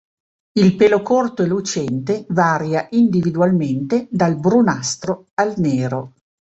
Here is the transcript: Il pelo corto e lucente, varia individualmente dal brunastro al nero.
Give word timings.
Il 0.53 0.75
pelo 0.77 1.03
corto 1.03 1.43
e 1.43 1.45
lucente, 1.45 2.25
varia 2.29 2.87
individualmente 2.89 4.07
dal 4.09 4.35
brunastro 4.35 5.27
al 5.35 5.53
nero. 5.57 6.13